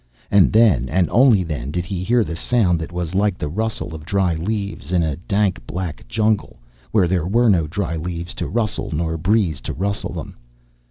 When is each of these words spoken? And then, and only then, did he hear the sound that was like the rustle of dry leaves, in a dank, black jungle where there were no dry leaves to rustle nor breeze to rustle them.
And 0.31 0.51
then, 0.51 0.89
and 0.89 1.07
only 1.11 1.43
then, 1.43 1.69
did 1.69 1.85
he 1.85 2.03
hear 2.03 2.23
the 2.23 2.35
sound 2.35 2.79
that 2.79 2.91
was 2.91 3.13
like 3.13 3.37
the 3.37 3.47
rustle 3.47 3.93
of 3.93 4.03
dry 4.03 4.33
leaves, 4.33 4.91
in 4.91 5.03
a 5.03 5.15
dank, 5.15 5.61
black 5.67 6.07
jungle 6.07 6.57
where 6.89 7.07
there 7.07 7.27
were 7.27 7.49
no 7.49 7.67
dry 7.67 7.95
leaves 7.95 8.33
to 8.41 8.47
rustle 8.47 8.89
nor 8.91 9.15
breeze 9.15 9.61
to 9.61 9.73
rustle 9.73 10.13
them. 10.13 10.37